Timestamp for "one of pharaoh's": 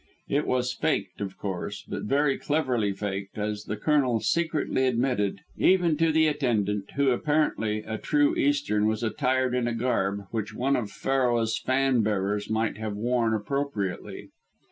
10.55-11.55